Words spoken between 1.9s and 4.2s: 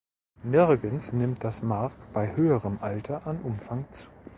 bei höherem Alter an Umfang zu.